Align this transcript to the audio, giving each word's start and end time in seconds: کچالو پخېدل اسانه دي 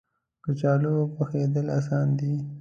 کچالو 0.43 0.95
پخېدل 1.15 1.67
اسانه 1.77 2.13
دي 2.19 2.33